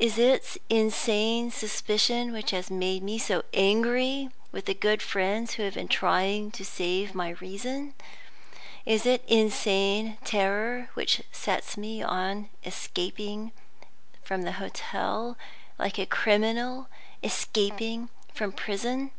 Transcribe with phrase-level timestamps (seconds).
[0.00, 5.64] Is it insane suspicion which has made me so angry with the good friends who
[5.64, 7.92] have been trying to save my reason?
[8.86, 13.52] Is it insane terror which sets me on escaping
[14.22, 15.36] from the hotel
[15.78, 16.88] like a criminal
[17.22, 19.10] escaping from prison?